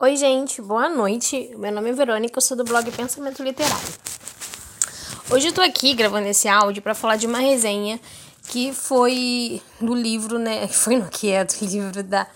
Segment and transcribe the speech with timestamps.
[0.00, 1.50] Oi, gente, boa noite.
[1.56, 3.88] Meu nome é Verônica, eu sou do blog Pensamento Literário.
[5.28, 7.98] Hoje eu tô aqui gravando esse áudio para falar de uma resenha
[8.48, 10.68] que foi do livro, né?
[10.70, 12.28] Foi no que é do livro da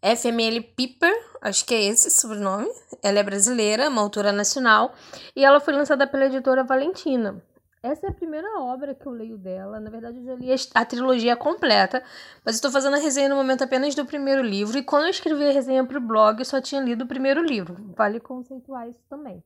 [0.00, 1.12] FML Piper,
[1.42, 2.68] acho que é esse o sobrenome.
[3.02, 4.94] Ela é brasileira, uma autora nacional,
[5.34, 7.42] e ela foi lançada pela editora Valentina.
[7.82, 9.80] Essa é a primeira obra que eu leio dela.
[9.80, 12.02] Na verdade, eu já li a, trilogia completa,
[12.44, 14.76] mas estou fazendo a resenha no momento apenas do primeiro livro.
[14.76, 17.42] E quando eu escrevi a resenha para o blog, eu só tinha lido o primeiro
[17.42, 17.76] livro.
[17.96, 19.42] Vale conceituar isso também.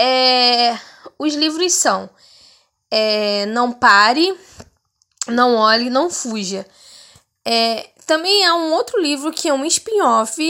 [0.00, 0.76] É,
[1.18, 2.10] os livros são
[2.90, 4.36] é, Não Pare,
[5.28, 6.66] Não Olhe, Não Fuja.
[7.46, 10.42] É, também há um outro livro que é um spin-off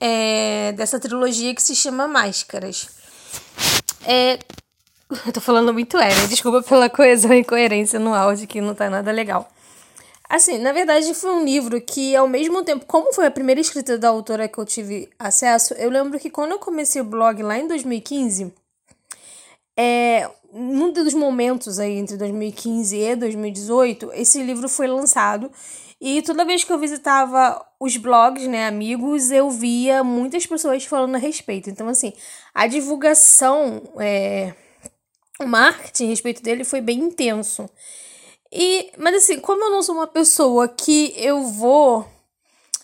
[0.00, 2.88] é, dessa trilogia que se chama Máscaras.
[4.04, 4.40] É,
[5.26, 6.26] eu tô falando muito é, né?
[6.28, 9.48] Desculpa pela coesão e incoerência no áudio, que não tá nada legal.
[10.28, 13.98] Assim, na verdade, foi um livro que, ao mesmo tempo, como foi a primeira escrita
[13.98, 17.58] da autora que eu tive acesso, eu lembro que quando eu comecei o blog lá
[17.58, 18.52] em 2015,
[19.76, 25.50] é, num dos momentos aí entre 2015 e 2018, esse livro foi lançado.
[26.00, 31.14] E toda vez que eu visitava os blogs, né, amigos, eu via muitas pessoas falando
[31.14, 31.70] a respeito.
[31.70, 32.12] Então, assim,
[32.54, 33.82] a divulgação.
[33.98, 34.54] É,
[35.44, 37.68] o marketing a respeito dele foi bem intenso.
[38.52, 42.06] E, mas assim, como eu não sou uma pessoa que eu vou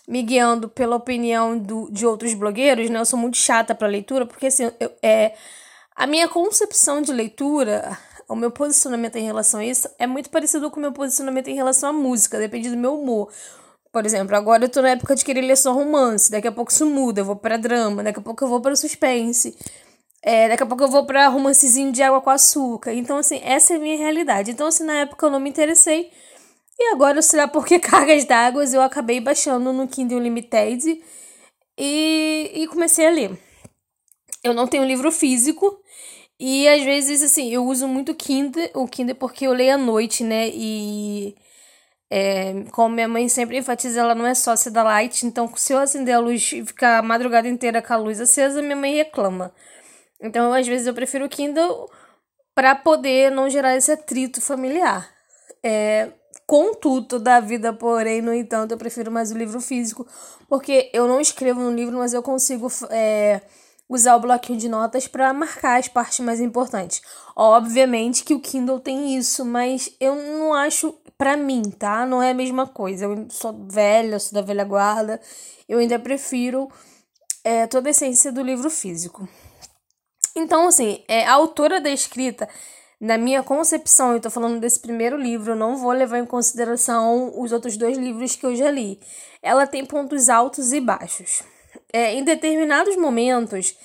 [0.07, 2.99] me guiando pela opinião do, de outros blogueiros, né?
[2.99, 5.33] Eu sou muito chata para leitura, porque assim, eu, é,
[5.95, 10.69] a minha concepção de leitura, o meu posicionamento em relação a isso é muito parecido
[10.69, 13.31] com o meu posicionamento em relação à música, depende do meu humor.
[13.91, 16.71] Por exemplo, agora eu tô na época de querer ler só romance, daqui a pouco
[16.71, 19.57] isso muda, eu vou para drama, daqui a pouco eu vou para suspense.
[20.23, 22.93] É, daqui a pouco eu vou pra romancezinho de água com açúcar.
[22.93, 24.51] Então, assim, essa é a minha realidade.
[24.51, 26.11] Então, assim, na época eu não me interessei.
[26.79, 31.01] E agora, sei lá por que cargas d'água, eu acabei baixando no Kindle Unlimited
[31.77, 33.39] e, e comecei a ler.
[34.43, 35.79] Eu não tenho livro físico.
[36.39, 40.23] E às vezes, assim, eu uso muito Kindle, o Kindle porque eu leio à noite,
[40.23, 40.49] né?
[40.53, 41.35] E
[42.09, 45.25] é, como minha mãe sempre enfatiza, ela não é sócia da Light.
[45.25, 48.61] Então, se eu acender a luz e ficar a madrugada inteira com a luz acesa,
[48.61, 49.53] minha mãe reclama.
[50.21, 51.89] Então, às vezes, eu prefiro o Kindle
[52.53, 55.09] para poder não gerar esse atrito familiar.
[55.63, 56.09] É,
[56.45, 60.05] contudo da vida, porém, no entanto, eu prefiro mais o livro físico,
[60.47, 63.41] porque eu não escrevo no livro, mas eu consigo é,
[63.87, 67.01] usar o bloquinho de notas para marcar as partes mais importantes.
[67.35, 72.05] Obviamente que o Kindle tem isso, mas eu não acho para mim, tá?
[72.05, 73.05] Não é a mesma coisa.
[73.05, 75.21] Eu sou velha, sou da velha guarda.
[75.69, 76.67] Eu ainda prefiro
[77.43, 79.27] é, toda a essência do livro físico.
[80.41, 82.49] Então, assim, é, a autora da escrita,
[82.99, 87.51] na minha concepção, eu tô falando desse primeiro livro, não vou levar em consideração os
[87.51, 88.99] outros dois livros que eu já li.
[89.41, 91.43] Ela tem pontos altos e baixos.
[91.93, 93.75] É, em determinados momentos,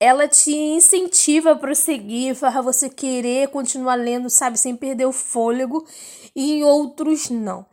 [0.00, 5.86] ela te incentiva a prosseguir, para você querer continuar lendo, sabe, sem perder o fôlego,
[6.34, 7.66] e em outros não.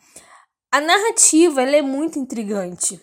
[0.69, 2.99] A narrativa ela é muito intrigante.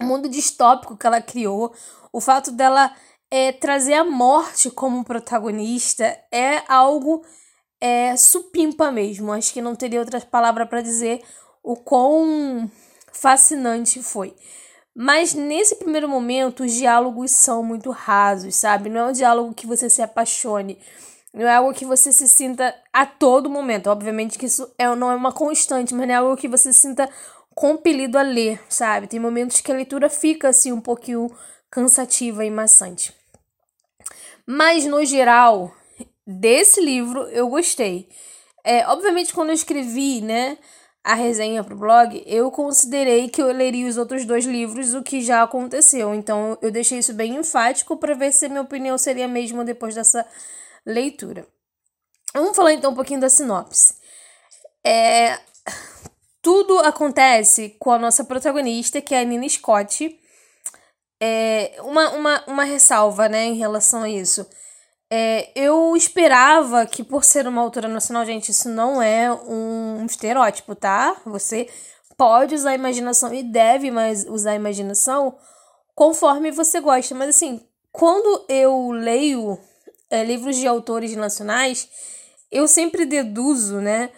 [0.00, 1.74] O mundo distópico que ela criou,
[2.12, 2.94] o fato dela
[3.30, 7.22] é, trazer a morte como protagonista é algo
[7.80, 9.32] é, supimpa mesmo.
[9.32, 11.22] Acho que não teria outra palavra para dizer
[11.62, 12.70] o quão
[13.12, 14.34] fascinante foi.
[14.94, 18.88] Mas nesse primeiro momento, os diálogos são muito rasos, sabe?
[18.88, 20.78] Não é um diálogo que você se apaixone.
[21.32, 23.88] Não é algo que você se sinta a todo momento.
[23.88, 26.80] Obviamente que isso é, não é uma constante, mas não é algo que você se
[26.80, 27.08] sinta
[27.54, 29.06] compelido a ler, sabe?
[29.06, 31.30] Tem momentos que a leitura fica assim um pouquinho
[31.70, 33.17] cansativa e maçante.
[34.50, 35.70] Mas no geral,
[36.26, 38.08] desse livro eu gostei.
[38.64, 40.56] É, obviamente, quando eu escrevi, né,
[41.04, 45.20] a resenha pro blog, eu considerei que eu leria os outros dois livros, o que
[45.20, 46.14] já aconteceu.
[46.14, 49.66] Então, eu deixei isso bem enfático para ver se a minha opinião seria a mesma
[49.66, 50.26] depois dessa
[50.84, 51.46] leitura.
[52.32, 53.96] Vamos falar então um pouquinho da sinopse.
[54.82, 55.38] É,
[56.40, 60.18] tudo acontece com a nossa protagonista, que é a Nina Scott,
[61.20, 64.46] é, uma, uma, uma ressalva, né, em relação a isso.
[65.10, 70.74] É, eu esperava que, por ser uma autora nacional, gente, isso não é um estereótipo,
[70.74, 71.16] tá?
[71.24, 71.68] Você
[72.16, 75.36] pode usar a imaginação e deve mais usar a imaginação
[75.94, 77.14] conforme você gosta.
[77.14, 79.58] Mas, assim, quando eu leio
[80.10, 81.88] é, livros de autores nacionais,
[82.50, 84.10] eu sempre deduzo, né,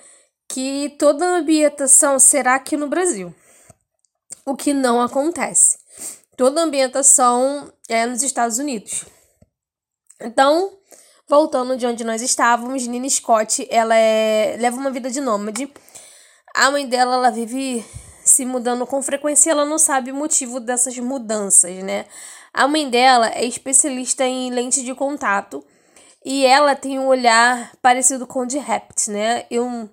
[0.49, 3.33] que toda a ambientação será aqui no Brasil.
[4.45, 5.80] O que não acontece
[6.37, 9.05] toda a ambientação é nos Estados Unidos.
[10.21, 10.79] Então,
[11.29, 15.73] voltando de onde nós estávamos, Nina Scott, ela é, leva uma vida de nômade.
[16.55, 17.85] A mãe dela, ela vive
[18.25, 22.07] se mudando com frequência, ela não sabe o motivo dessas mudanças, né?
[22.53, 25.65] A mãe dela é especialista em lente de contato
[26.25, 29.47] e ela tem um olhar parecido com o de Rept, né?
[29.51, 29.89] Eu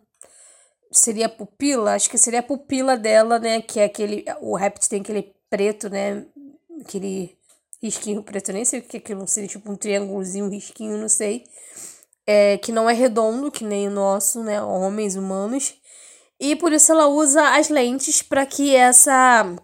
[0.92, 3.62] seria pupila, acho que seria a pupila dela, né?
[3.62, 4.26] Que é aquele.
[4.42, 6.26] O Rept tem aquele preto, né?
[6.82, 7.38] Aquele
[7.82, 11.10] risquinho preto, nem sei o que é aquilo, seria tipo um triângulozinho, um risquinho, não
[11.10, 11.44] sei.
[12.26, 14.62] É, que não é redondo, que nem o nosso, né?
[14.62, 15.76] Homens humanos.
[16.40, 19.56] E por isso ela usa as lentes para que essa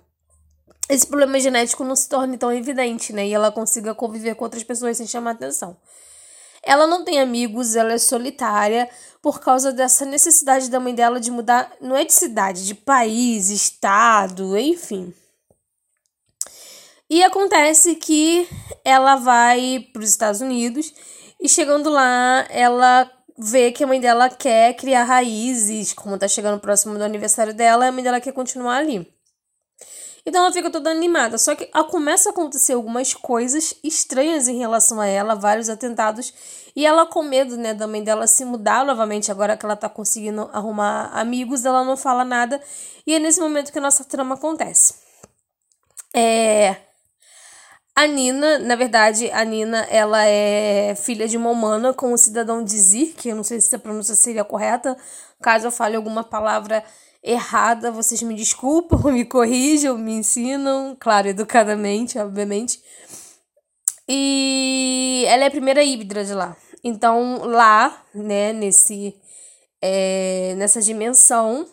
[0.90, 3.28] esse problema genético não se torne tão evidente, né?
[3.28, 5.78] E ela consiga conviver com outras pessoas sem chamar atenção.
[6.62, 8.90] Ela não tem amigos, ela é solitária
[9.22, 13.50] por causa dessa necessidade da mãe dela de mudar, não é de cidade, de país,
[13.50, 15.14] estado, enfim.
[17.14, 18.50] E acontece que
[18.84, 20.92] ela vai para os Estados Unidos
[21.40, 23.08] e chegando lá, ela
[23.38, 27.86] vê que a mãe dela quer criar raízes, como tá chegando próximo do aniversário dela,
[27.86, 29.08] a mãe dela quer continuar ali.
[30.26, 31.38] Então ela fica toda animada.
[31.38, 36.34] Só que começa a acontecer algumas coisas estranhas em relação a ela, vários atentados.
[36.76, 39.88] E ela, com medo, né, da mãe dela se mudar novamente, agora que ela tá
[39.88, 42.60] conseguindo arrumar amigos, ela não fala nada.
[43.06, 44.96] E é nesse momento que a nossa trama acontece.
[46.12, 46.92] É.
[47.96, 52.64] A Nina, na verdade, a Nina, ela é filha de uma humana com o cidadão
[52.64, 54.98] Dizir, que eu não sei se a pronúncia seria correta.
[55.40, 56.84] Caso eu fale alguma palavra
[57.22, 62.82] errada, vocês me desculpam, me corrijam, me ensinam, claro, educadamente, obviamente.
[64.10, 66.58] E ela é a primeira híbrida de lá.
[66.84, 69.16] Então, lá, né, nesse,
[69.82, 71.68] é, nessa dimensão,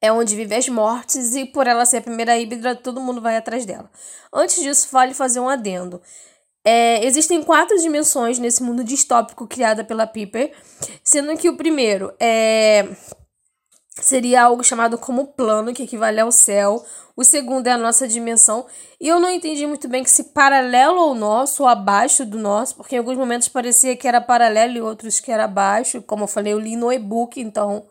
[0.00, 3.36] é onde vive as mortes, e por ela ser a primeira híbrida, todo mundo vai
[3.36, 3.90] atrás dela.
[4.32, 6.00] Antes disso, vale fazer um adendo.
[6.64, 10.52] É, existem quatro dimensões nesse mundo distópico criada pela Piper,
[11.02, 12.86] sendo que o primeiro é
[14.00, 16.84] seria algo chamado como plano, que equivale ao céu.
[17.16, 18.66] O segundo é a nossa dimensão.
[19.00, 22.76] E eu não entendi muito bem que se paralelo ao nosso ou abaixo do nosso,
[22.76, 26.02] porque em alguns momentos parecia que era paralelo e outros que era abaixo.
[26.02, 27.86] Como eu falei, eu li no e-book, então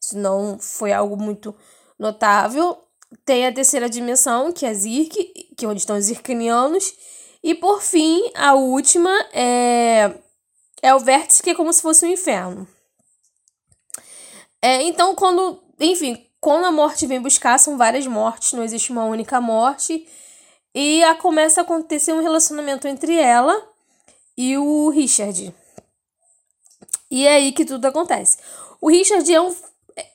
[0.00, 1.54] isso não foi algo muito
[1.98, 2.78] notável.
[3.24, 5.24] Tem a terceira dimensão, que é Zirk,
[5.56, 6.94] que é onde estão os Zirkanianos.
[7.42, 10.14] E por fim, a última é,
[10.82, 12.66] é o vértice, que é como se fosse um inferno.
[14.62, 15.62] É, então, quando.
[15.78, 20.06] Enfim, quando a morte vem buscar, são várias mortes, não existe uma única morte.
[20.74, 23.68] E a, começa a acontecer um relacionamento entre ela
[24.36, 25.54] e o Richard.
[27.10, 28.38] E é aí que tudo acontece.
[28.80, 29.54] O Richard é um.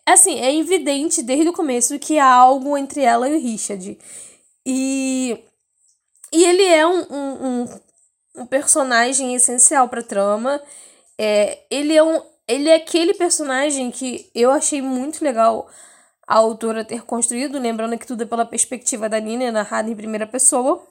[0.05, 3.97] Assim, é evidente desde o começo que há algo entre ela e o Richard.
[4.65, 5.37] E.
[6.33, 7.79] E ele é um, um, um,
[8.41, 10.61] um personagem essencial pra trama.
[11.17, 15.67] É, ele é um ele é aquele personagem que eu achei muito legal
[16.27, 20.27] a autora ter construído, lembrando que tudo é pela perspectiva da Nina, narrado em primeira
[20.27, 20.85] pessoa.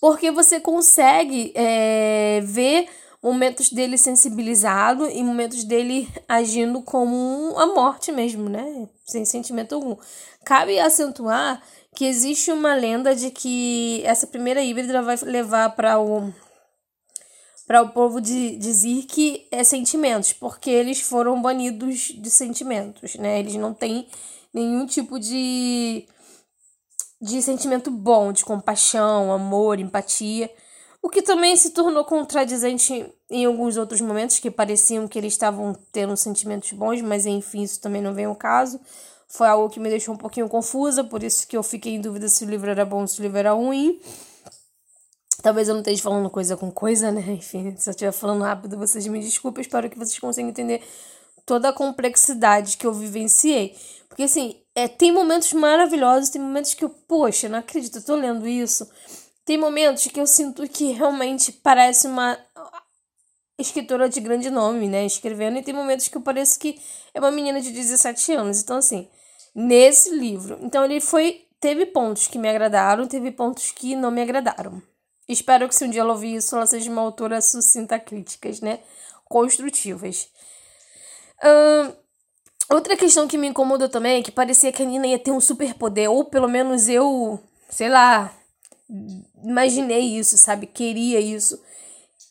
[0.00, 2.88] Porque você consegue é, ver
[3.24, 8.86] momentos dele sensibilizado e momentos dele agindo como a morte mesmo, né?
[9.06, 9.96] Sem sentimento algum.
[10.44, 11.62] Cabe acentuar
[11.94, 16.30] que existe uma lenda de que essa primeira híbrida vai levar para o
[17.66, 23.38] para o povo de, dizer que é sentimentos, porque eles foram banidos de sentimentos, né?
[23.38, 24.06] Eles não têm
[24.52, 26.06] nenhum tipo de,
[27.22, 30.50] de sentimento bom, de compaixão, amor, empatia.
[31.04, 35.74] O que também se tornou contradizente em alguns outros momentos que pareciam que eles estavam
[35.92, 38.80] tendo sentimentos bons, mas enfim, isso também não vem ao caso.
[39.28, 42.26] Foi algo que me deixou um pouquinho confusa, por isso que eu fiquei em dúvida
[42.26, 44.00] se o livro era bom ou se o livro era ruim.
[45.42, 47.20] Talvez eu não esteja falando coisa com coisa, né?
[47.36, 49.60] Enfim, se eu estiver falando rápido, vocês me desculpem.
[49.60, 50.82] Espero que vocês consigam entender
[51.44, 53.76] toda a complexidade que eu vivenciei.
[54.08, 58.14] Porque, assim, é, tem momentos maravilhosos, tem momentos que eu, poxa, não acredito, eu tô
[58.14, 58.88] lendo isso.
[59.44, 62.38] Tem momentos que eu sinto que realmente parece uma
[63.58, 65.04] escritora de grande nome, né?
[65.04, 66.80] Escrevendo, e tem momentos que eu pareço que
[67.12, 68.62] é uma menina de 17 anos.
[68.62, 69.08] Então, assim,
[69.54, 70.58] nesse livro.
[70.62, 71.42] Então, ele foi.
[71.60, 74.82] Teve pontos que me agradaram, teve pontos que não me agradaram.
[75.26, 78.80] Espero que se um dia ela ouvir isso, ela seja uma autora sucinta críticas, né?
[79.24, 80.28] Construtivas.
[81.42, 81.94] Uh,
[82.70, 85.40] outra questão que me incomodou também é que parecia que a Nina ia ter um
[85.40, 88.30] superpoder, ou pelo menos eu, sei lá,
[89.44, 90.66] imaginei isso, sabe?
[90.66, 91.60] Queria isso.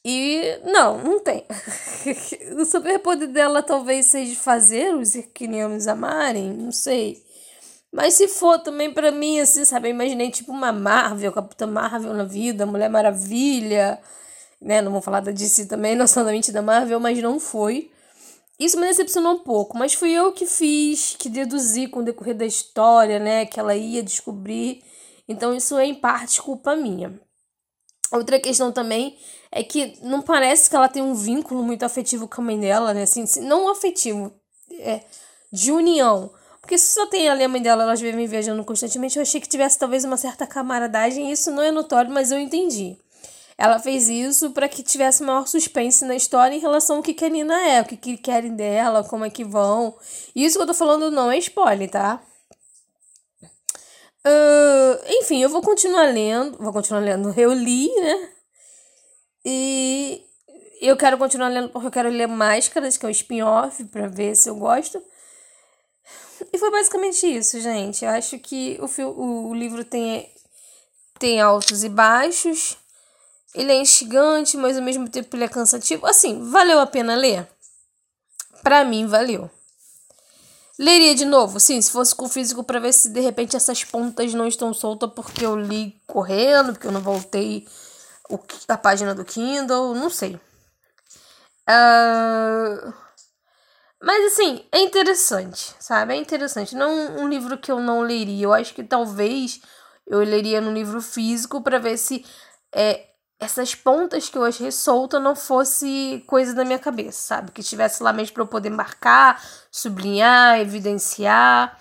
[0.05, 1.46] E não, não tem.
[2.60, 7.24] o superpoder dela talvez seja fazer os irquinianos amarem, não sei.
[7.91, 9.88] Mas se for também para mim, assim, sabe?
[9.88, 14.00] Eu imaginei tipo uma Marvel, Capitã Marvel na vida, Mulher Maravilha,
[14.62, 14.82] né?
[14.82, 17.91] Não vou falar da DC também, não somente da Marvel, mas não foi.
[18.60, 22.36] Isso me decepcionou um pouco, mas fui eu que fiz, que deduzi com o decorrer
[22.36, 24.84] da história, né, que ela ia descobrir.
[25.27, 27.19] Então isso é em parte culpa minha.
[28.11, 29.17] Outra questão também
[29.51, 32.93] é que não parece que ela tem um vínculo muito afetivo com a mãe dela,
[32.93, 33.03] né?
[33.03, 34.31] Assim, não afetivo,
[34.79, 35.01] é
[35.51, 36.31] de união.
[36.61, 39.49] Porque se só tem ali a mãe dela, elas vivem viajando constantemente, eu achei que
[39.49, 41.31] tivesse talvez uma certa camaradagem.
[41.31, 42.97] Isso não é notório, mas eu entendi.
[43.57, 47.25] Ela fez isso para que tivesse maior suspense na história em relação ao que, que
[47.25, 49.95] a Nina é, o que, que querem dela, como é que vão.
[50.35, 52.21] Isso que eu tô falando não é spoiler, tá?
[54.25, 56.57] Uh, enfim, eu vou continuar lendo.
[56.57, 57.33] Vou continuar lendo.
[57.37, 58.29] Eu li, né?
[59.45, 60.23] E
[60.81, 64.35] eu quero continuar lendo porque eu quero ler Máscaras, que é o spin-off, pra ver
[64.35, 65.01] se eu gosto.
[66.51, 68.03] E foi basicamente isso, gente.
[68.03, 70.29] Eu acho que o, o, o livro tem,
[71.19, 72.77] tem altos e baixos.
[73.53, 76.05] Ele é instigante, mas ao mesmo tempo ele é cansativo.
[76.05, 77.47] Assim, valeu a pena ler?
[78.63, 79.49] Pra mim, valeu.
[80.79, 81.59] Leria de novo?
[81.59, 85.11] Sim, se fosse com físico para ver se de repente essas pontas não estão soltas
[85.13, 87.67] porque eu li correndo, porque eu não voltei
[88.29, 90.39] o, a página do Kindle, não sei.
[91.69, 92.93] Uh...
[94.01, 96.13] Mas assim, é interessante, sabe?
[96.13, 96.75] É interessante.
[96.75, 98.45] Não um livro que eu não leria.
[98.45, 99.61] Eu acho que talvez
[100.05, 102.25] eu leria no livro físico para ver se
[102.75, 103.07] é,
[103.43, 107.51] essas pontas que eu achei solta não fosse coisa da minha cabeça, sabe?
[107.51, 111.77] Que estivesse lá mesmo para eu poder marcar, sublinhar, evidenciar.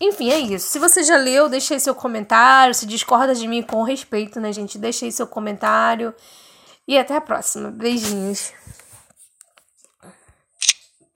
[0.00, 0.68] Enfim, é isso.
[0.68, 2.74] Se você já leu, deixe aí seu comentário.
[2.74, 4.78] Se discorda de mim com respeito, né, gente?
[4.78, 6.14] Deixe aí seu comentário.
[6.88, 7.70] E até a próxima.
[7.70, 8.52] Beijinhos.